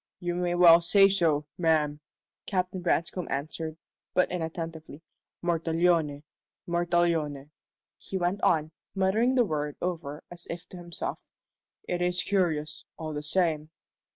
"You 0.19 0.33
may 0.33 0.55
well 0.55 0.81
say 0.81 1.07
so, 1.09 1.45
ma'am," 1.59 1.99
Captain 2.47 2.81
Branscome 2.81 3.27
answered, 3.29 3.77
but 4.15 4.31
inattentively. 4.31 5.03
"Mortallone 5.43 6.23
Mortallone," 6.67 7.51
he 7.99 8.17
went 8.17 8.41
on, 8.41 8.71
muttering 8.95 9.35
the 9.35 9.45
word 9.45 9.75
over 9.79 10.23
as 10.31 10.47
if 10.49 10.67
to 10.69 10.77
himself. 10.77 11.21
"It 11.87 12.01
is 12.01 12.23
curious, 12.23 12.83
all 12.97 13.13
the 13.13 13.21
same." 13.21 13.69